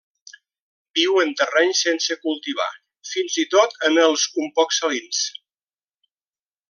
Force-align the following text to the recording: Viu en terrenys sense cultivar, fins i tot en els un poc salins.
Viu 0.99 1.19
en 1.23 1.33
terrenys 1.41 1.81
sense 1.87 2.17
cultivar, 2.23 2.69
fins 3.11 3.37
i 3.45 3.45
tot 3.57 3.77
en 3.91 4.01
els 4.07 4.27
un 4.45 4.51
poc 4.57 4.75
salins. 4.79 5.21